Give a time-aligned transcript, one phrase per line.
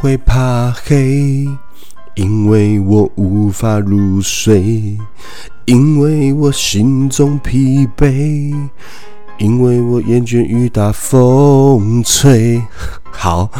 [0.00, 1.48] 会怕黑，
[2.14, 4.96] 因为我无法入睡，
[5.64, 8.54] 因为我心中疲惫，
[9.38, 12.62] 因为我厌倦雨打风吹。
[13.10, 13.50] 好，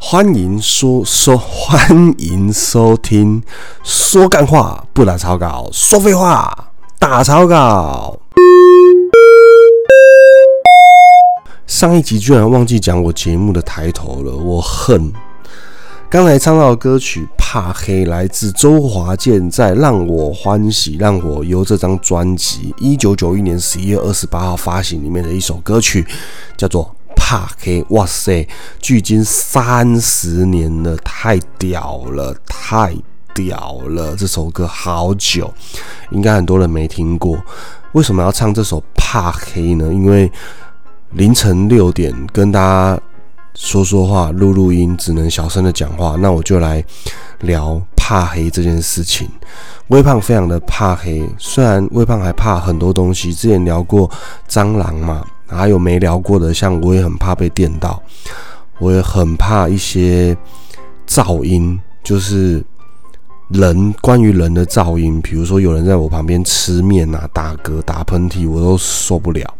[0.00, 3.42] 欢迎说说，欢迎收听，
[3.84, 8.18] 说干话不打草稿，说废话打草稿。
[11.66, 15.12] 上一集居然忘记讲我节目的抬头了，我恨。
[16.10, 26.06] 刚才唱到的歌曲《怕黑》来自周华健在《让我欢喜让我忧》这张专辑，一九九一年十一月二十八号发行里面的一首歌曲，
[26.56, 27.82] 叫做《怕黑》。
[27.90, 28.48] 哇塞，
[28.80, 32.96] 距今三十年了，太屌了，太
[33.34, 34.16] 屌了！
[34.16, 35.52] 这首歌好久，
[36.10, 37.38] 应该很多人没听过。
[37.92, 39.92] 为什么要唱这首《怕黑》呢？
[39.92, 40.32] 因为
[41.10, 42.98] 凌晨六点跟大家
[43.58, 46.14] 说说话、录录音，只能小声的讲话。
[46.20, 46.82] 那我就来
[47.40, 49.28] 聊怕黑这件事情。
[49.88, 53.34] 微胖非常的怕黑，虽然微胖还怕很多东西。
[53.34, 54.08] 之前聊过
[54.48, 58.00] 蟑螂嘛，还有没聊过的，像我也很怕被电到，
[58.78, 60.36] 我也很怕一些
[61.08, 62.64] 噪音，就是
[63.48, 69.52] 人关于人的噪音，比如说有人在我旁边吃面啊、打嗝、打喷嚏，我都受不了。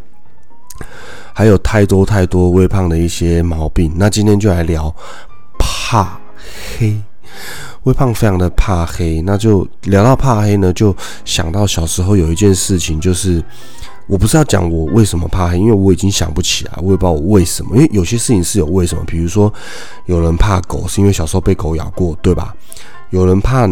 [1.38, 4.92] 还有太多太多微胖的一些毛病，那今天就来聊
[5.56, 6.18] 怕
[6.76, 7.00] 黑。
[7.84, 10.92] 微胖非常的怕黑，那就聊到怕黑呢，就
[11.24, 13.40] 想到小时候有一件事情，就是
[14.08, 17.76] 我不是要讲我为什么怕黑，因为我已经想不起来，我也不知道我为什么。
[17.76, 19.52] 因为有些事情是有为什么，比如说
[20.06, 22.52] 有人怕狗，是因为小时候被狗咬过，对吧？
[23.10, 23.64] 有人怕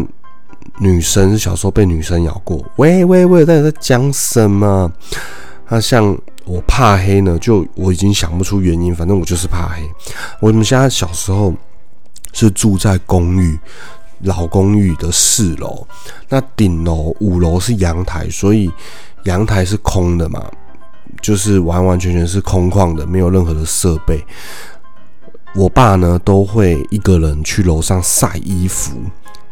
[0.79, 2.63] 女生，是小时候被女生咬过。
[2.77, 4.89] 喂喂喂，到底在讲什么？
[5.69, 6.17] 那像。
[6.49, 9.81] 我怕黑呢，就我已经想不出原因，反正我就是怕黑。
[10.39, 11.53] 我们家小时候
[12.31, 13.59] 是住在公寓，
[14.21, 15.85] 老公寓的四楼，
[16.29, 18.71] 那顶楼五楼是阳台，所以
[19.25, 20.41] 阳台是空的嘛，
[21.21, 24.25] 就是完完全全是空旷的，没有任何的设备。
[25.53, 28.93] 我爸呢都会一个人去楼上晒衣服，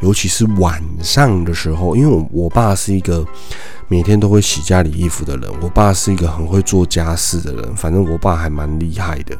[0.01, 3.25] 尤其是晚上的时候，因为我我爸是一个。
[3.87, 7.75] 每天都会洗家里衣服的人，我爸是一个很会做家事的人。
[7.75, 9.37] 反正我爸还蛮厉害的，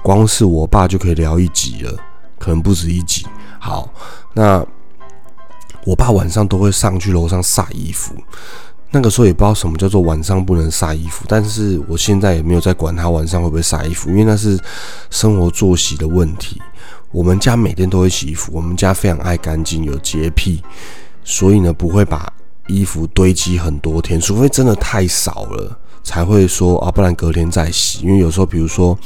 [0.00, 1.92] 光是我爸就可以聊一集了，
[2.38, 3.26] 可能不止一集。
[3.58, 3.92] 好，
[4.32, 4.64] 那
[5.84, 8.14] 我爸晚上都会上去楼上晒衣服。
[8.92, 14.56] 那个时候也不知道什么叫做晚上不能晒衣服，但是我现在也没有在管他晚上会不会晒衣服，因为那是
[15.10, 16.62] 生活作息的问题。
[17.14, 20.60] 我们家每天都会洗衣服，我们家非常爱干净，有洁癖，
[21.22, 22.30] 所以呢不会把。
[22.66, 28.06] 衣服堆积很多天，除非真的太少了，才会说啊，不然隔天再洗。
[28.06, 28.98] 因为有时候，比如说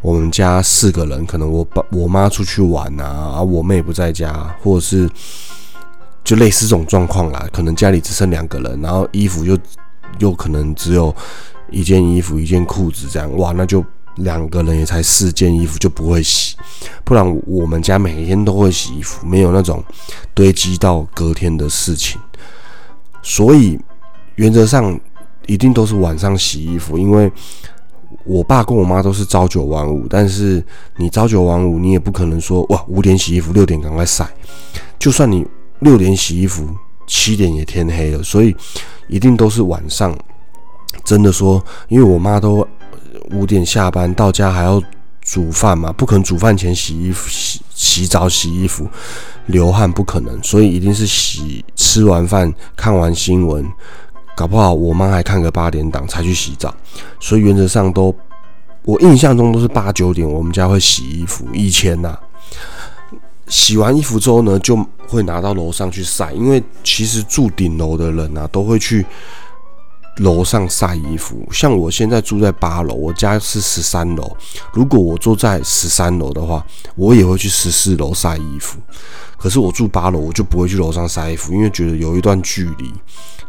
[0.00, 4.32] 我们家四个人，可能我爸、我妈出去玩啊，啊，我妹不在家，
[4.62, 5.06] 或者是
[6.24, 7.46] 就类似这种状况啦。
[7.52, 9.58] 可能家里只剩两个人，然后衣服又
[10.18, 11.14] 又可能只有
[11.70, 13.84] 一件衣服、一件裤子这样，哇，那就
[14.16, 16.56] 两个人也才四件衣服就不会洗。
[17.04, 19.82] 不然我们家每天都会洗衣服，没有那种
[20.34, 22.20] 堆积到隔天的事情。
[23.22, 23.78] 所以
[24.36, 24.98] 原则上
[25.46, 27.30] 一定都是晚上洗衣服，因为
[28.24, 30.64] 我爸跟我妈都是朝九晚五，但是
[30.96, 34.28] 你朝九晚五，你也不可能说哇五点洗衣服六点赶快晒，
[34.98, 35.46] 就算你
[35.80, 36.68] 六点洗衣服
[37.06, 38.54] 七点也天黑了，所以
[39.08, 40.16] 一定都是晚上。
[41.04, 42.66] 真的说，因为我妈都
[43.32, 44.82] 五点下班到家还要
[45.22, 48.88] 煮饭嘛，不可能煮饭前洗衣服洗洗澡洗衣服。
[49.46, 53.66] 流汗不可能，所以一定是洗吃完饭看完新闻，
[54.36, 56.74] 搞不好我妈还看个八点档才去洗澡，
[57.18, 58.14] 所以原则上都
[58.84, 61.46] 我印象中都是八九点我们家会洗衣服。
[61.54, 62.14] 以前呐，
[63.46, 69.06] 洗完衣服之后呢，就会拿到楼上去晒，因为其实住顶楼的人啊都会去
[70.18, 71.46] 楼上晒衣服。
[71.50, 74.36] 像我现在住在八楼，我家是十三楼，
[74.72, 78.78] 如果我住在十三楼的话，我也会去十四楼晒衣服。
[79.36, 82.92] 可是我住八楼，我就不会去楼上晒衣服，因为觉得有一段距离，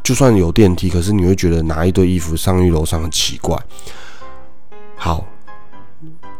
[0.03, 3.57] 就算有电梯，可是你会觉得拿一堆衣服上去楼上很奇怪。
[4.95, 5.25] 好，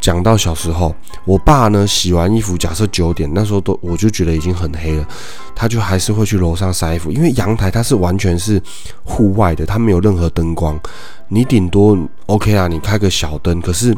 [0.00, 0.94] 讲到小时候，
[1.24, 5.06] 我爸呢洗完衣服，假设九点，那时候都我就觉得已经很黑了，
[5.54, 8.60] 他就还是会去楼上晒衣服，因为阳台它是完全是
[9.04, 10.80] 户外的，它没有任何灯光，
[11.28, 13.96] 你顶多 OK 啊，你开个小灯，可是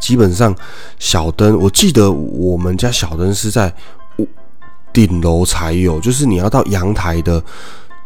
[0.00, 0.54] 基本上
[0.98, 3.72] 小灯，我记得我们家小灯是在。
[4.94, 7.42] 顶楼才有，就是你要到阳台的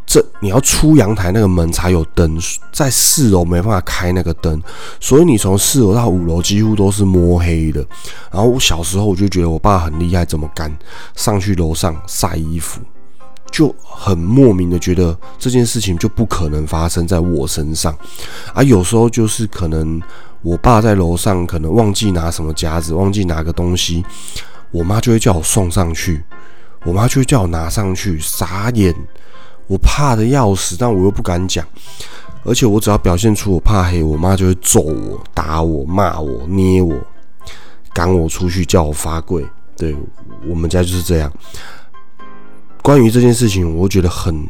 [0.07, 2.39] 这你要出阳台那个门才有灯，
[2.73, 4.63] 在四楼没办法开那个灯，
[5.01, 7.85] 所以你从四楼到五楼几乎都是摸黑的。
[8.31, 10.73] 然后我小时候我就觉得我爸很厉害，怎么敢
[11.17, 12.81] 上去楼上晒衣服，
[13.51, 17.93] 就很莫名的觉得这件事情就不可能发生在我身上。
[18.55, 20.01] 啊，有时候就是可能
[20.41, 24.05] 我爸在楼上可能忘记拿什么夹子，忘记拿个东西，
[24.71, 26.23] 我妈就会叫我送上去，
[26.85, 28.95] 我妈就会叫我拿上去，傻眼。
[29.69, 31.67] 我怕的要死，但我又不敢讲，
[32.45, 36.97] 而且我只要表现出我怕黑，我妈就会揍我、打我、骂我、捏我、
[37.93, 39.45] 赶我出去，叫我发跪。
[39.77, 39.95] 对
[40.49, 41.33] 我们家就是这样。
[42.81, 44.49] 关于这件事情，我觉得很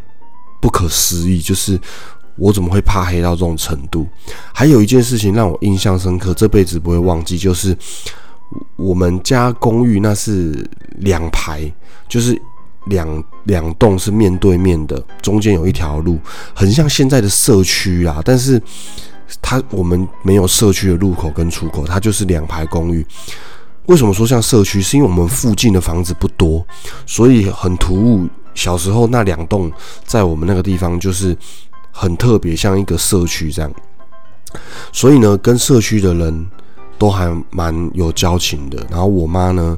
[0.61, 1.81] 不可思议，就是
[2.37, 4.07] 我怎么会怕黑到这种程度？
[4.53, 7.75] 还有一件事情让我印象深刻，这辈子不会忘记，就是
[8.77, 11.73] 我们家公寓那是两排，
[12.07, 12.39] 就是。
[12.87, 16.19] 两两栋是面对面的，中间有一条路，
[16.55, 18.21] 很像现在的社区啊。
[18.25, 18.61] 但是
[19.43, 23.05] 它我们没有社区的入口跟出口，它就是两排公寓。
[23.87, 24.81] 为什么说像社区？
[24.81, 26.65] 是因为我们附近的房子不多，
[27.07, 28.29] 所以很突兀。
[28.55, 29.71] 小时候那两栋
[30.05, 31.37] 在我们那个地方就是
[31.91, 33.71] 很特别，像一个社区这样。
[34.93, 36.47] 所以呢，跟社区的人
[36.99, 38.79] 都还蛮有交情的。
[38.91, 39.77] 然后我妈呢。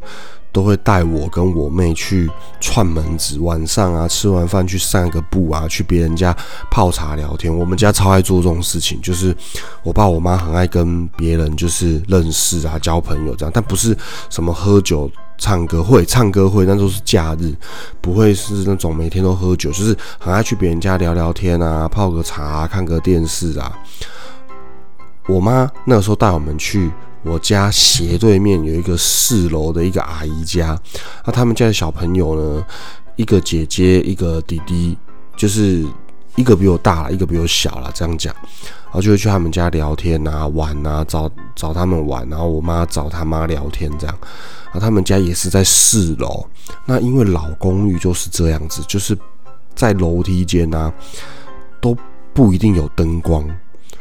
[0.53, 2.31] 都会带我跟我妹去
[2.61, 6.37] 串门子，晚上啊吃完饭去散个步啊，去别人家
[6.71, 7.55] 泡茶聊天。
[7.55, 9.37] 我们家超爱做这种事情，就是
[9.83, 13.97] 我爸我妈很爱跟别人就是认识啊交朋友这样，但不是
[14.31, 17.55] 什么喝酒唱歌会，唱歌会那都是假日，
[18.01, 23.73] 不会是那种每天都喝酒，就是很爱去别人家聊聊天啊，泡个茶，看个电视啊。
[25.29, 26.91] 我妈那时候带我们去。
[27.25, 30.79] 我家斜对面有一个四楼的一个阿姨家，
[31.27, 32.65] 那他们家的小朋友呢，
[33.17, 34.97] 一个姐姐，一个弟弟，
[35.37, 35.85] 就是
[36.37, 38.33] 一个比我大，一个比我小了，这样讲，
[38.85, 44.17] 然后就会去他们家聊天啊，玩啊，找找他们玩，然后我妈找他妈聊天这样，
[44.67, 46.47] 然后他们家也是在四楼，
[46.87, 49.19] 那因为老公寓就是这样子，就是
[49.75, 50.91] 在楼梯间啊，
[51.81, 51.95] 都
[52.33, 53.45] 不一定有灯光。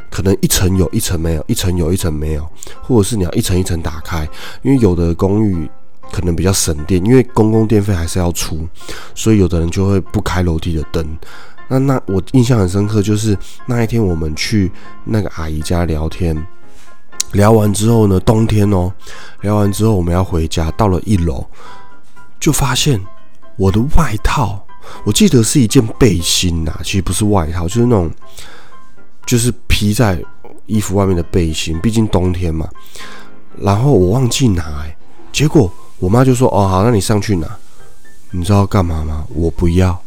[0.10, 2.48] 可能一层有一层没有，一层有一层没有，
[2.82, 4.28] 或者是你要一层一层打开，
[4.62, 5.70] 因为有的公寓
[6.12, 8.68] 可能比较省电，因为公共电费还是要出，
[9.14, 11.06] 所以有的人就会不开楼梯的灯。
[11.68, 14.72] 那那我印象很深刻，就是那一天我们去
[15.04, 16.36] 那个阿姨家聊天，
[17.34, 18.92] 聊完之后呢，冬天哦，
[19.42, 21.46] 聊完之后我们要回家，到了一楼
[22.40, 23.00] 就发现
[23.58, 24.66] 我的外套，
[25.04, 28.10] 我记得是一件背心呐，其实不是外套，就是那种。
[29.28, 30.20] 就是披在
[30.66, 32.68] 衣服外面的背心，毕竟冬天嘛。
[33.60, 34.86] 然后我忘记拿，
[35.32, 37.48] 结果我妈就说：“哦，好，那你上去拿。”
[38.32, 39.26] 你知道干嘛吗？
[39.30, 39.98] 我不要，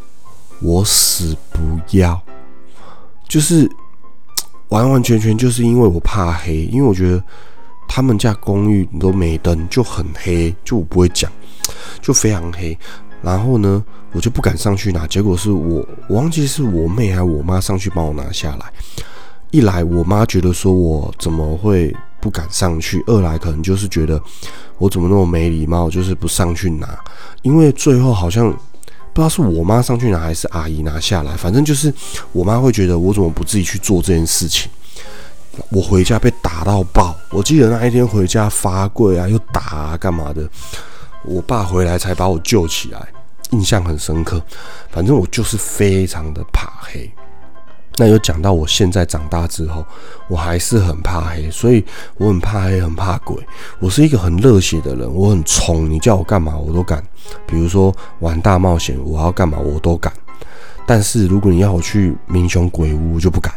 [0.61, 2.21] 我死不要。
[3.27, 3.69] 就是
[4.69, 7.23] 完完全全就是因为我怕黑，因为我觉得
[7.87, 11.31] 他们家公寓都没灯，就很黑，就我不会讲，
[11.99, 12.77] 就非常黑。
[13.21, 13.83] 然后呢，
[14.13, 18.65] 我就不敢上去拿，结果是我，我忘记是我妹还是我妈上去帮我拿下来。
[19.51, 24.21] 一来我妈觉得说我怎么会不敢上去，二来可能就是觉得
[24.77, 26.97] 我怎么那么没礼貌，就是不上去拿。
[27.41, 31.93] 因为最后好像不知道是我妈上去拿还是阿姨拿下来，反正就是
[32.31, 34.71] 我妈会觉得我怎么不自己去做这件事情。
[35.69, 40.49] 我回家被打到爆，我记得那一天回家发跪啊，又打啊，干嘛的。
[41.23, 43.07] 我爸回来才把我救起来，
[43.51, 44.41] 印象很深刻。
[44.89, 47.09] 反正我就是非常的怕黑。
[47.97, 49.85] 那有讲到我现在长大之后，
[50.27, 51.85] 我还是很怕黑，所以
[52.17, 53.37] 我很怕黑，很怕鬼。
[53.79, 57.03] 我是一个很热血的人，我很冲，你叫我干嘛我都敢。
[57.45, 60.11] 比如说玩大冒险，我要干嘛我都敢。
[60.87, 63.53] 但是如果你要我去明雄鬼屋，就不敢，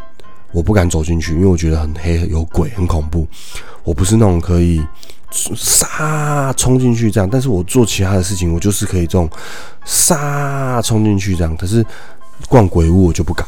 [0.52, 3.26] 我不敢走进去，因为我觉得很黑，有鬼，很恐怖。
[3.84, 4.84] 我不是那种可以。
[5.56, 9.28] 杀冲进去这样，但是我做其他的事情，我就是可以这种
[9.84, 11.56] 杀冲进去这样。
[11.56, 11.84] 可是
[12.48, 13.44] 逛鬼屋我就不敢。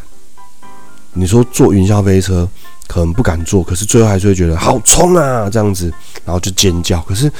[1.12, 2.46] 你说坐云霄飞车
[2.86, 5.90] 可能不敢坐，可是最后还是会觉得好冲啊这样子，
[6.24, 7.00] 然后就尖叫。
[7.02, 7.30] 可是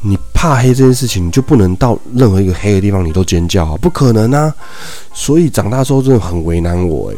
[0.00, 4.54] 你怕黑这件事情，你就不能到任何一个黑的地方你都尖叫啊，不可能啊。
[5.12, 7.16] 所以长大之后真的很为难我诶。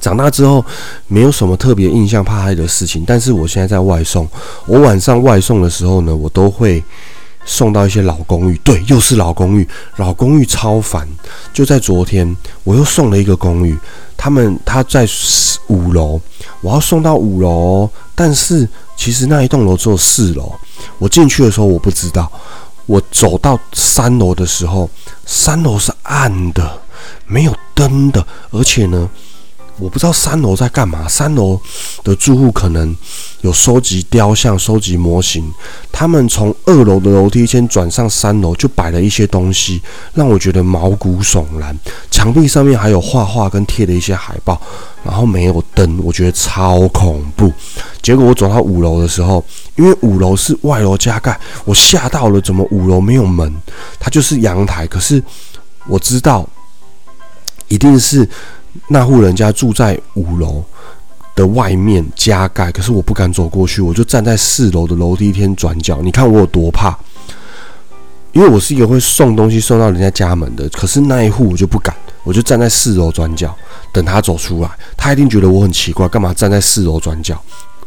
[0.00, 0.64] 长大之后，
[1.06, 3.04] 没有什么特别印象怕黑的事情。
[3.06, 4.26] 但是我现在在外送，
[4.66, 6.82] 我晚上外送的时候呢，我都会
[7.44, 8.56] 送到一些老公寓。
[8.64, 11.08] 对，又是老公寓，老公寓超烦。
[11.52, 13.78] 就在昨天，我又送了一个公寓，
[14.16, 15.06] 他们他在
[15.68, 16.20] 五楼，
[16.60, 20.52] 我要送到五楼，但是其实那一栋楼只有四楼。
[20.98, 22.30] 我进去的时候我不知道，
[22.86, 24.88] 我走到三楼的时候，
[25.26, 26.78] 三楼是暗的。
[27.26, 29.08] 没有灯的，而且呢。
[29.80, 31.08] 我不知道三楼在干嘛。
[31.08, 31.58] 三楼
[32.04, 32.94] 的住户可能
[33.40, 35.50] 有收集雕像、收集模型。
[35.90, 39.80] 他们从二楼的楼梯先转上三楼，就摆了一些东西，
[40.14, 41.76] 让我觉得毛骨悚然。
[42.10, 44.60] 墙壁上面还有画画跟贴的一些海报，
[45.02, 47.50] 然后没有灯，我觉得超恐怖。
[48.02, 49.42] 结果我走到五楼的时候，
[49.76, 52.40] 因为五楼是外楼加盖，我吓到了。
[52.40, 53.54] 怎么五楼没有门？
[53.98, 54.86] 它就是阳台。
[54.86, 55.22] 可是
[55.86, 56.46] 我知道，
[57.68, 58.28] 一定是。
[58.88, 60.64] 那户人家住在五楼
[61.34, 66.00] 的外面加盖，可是我不敢走过去，我就站在四楼的楼梯天转角。
[66.02, 66.96] 你看我有多怕？
[68.32, 73.52] 因为我是一个会送东西送到人家家门的，可是那一户我就不敢，我就站在四楼转角
[73.92, 74.70] 等他走出来。
[74.96, 77.40] 他一定觉得我很奇怪，干嘛站在四楼转角，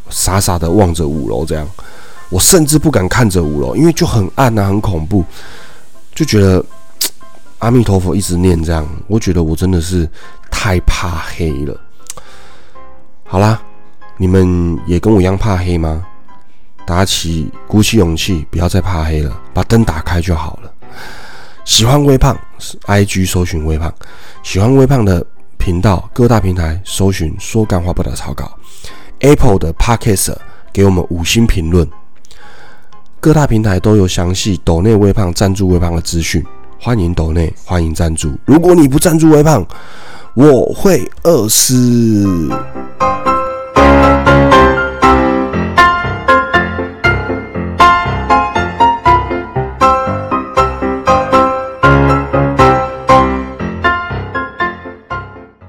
[0.10, 1.66] 傻傻的望着五楼这样。
[2.30, 5.24] 我甚至不敢看着五楼，因为就很暗啊，很恐怖，
[6.14, 6.66] 就觉得
[7.60, 10.10] 阿弥陀佛一直念这样，我觉得我真的是。
[10.56, 11.76] 太怕黑了。
[13.26, 13.60] 好啦，
[14.18, 16.06] 你们也跟我一样怕黑吗？
[16.86, 20.72] 打起鼓起勇气，不要再怕黑了，把灯打开就好了。
[21.66, 22.38] 喜欢微胖
[22.86, 23.92] ，IG 搜寻微胖。
[24.44, 25.26] 喜欢微胖的
[25.58, 28.56] 频道，各大平台搜寻说干话不打草稿。
[29.20, 30.36] Apple 的 Podcast
[30.72, 31.90] 给我们五星评论。
[33.20, 36.46] 各大平台都有详细抖内微胖赞助微胖的资讯，
[36.80, 38.38] 欢迎抖内，欢迎赞助。
[38.46, 39.66] 如果你不赞助微胖，
[40.36, 42.50] 我会饿死。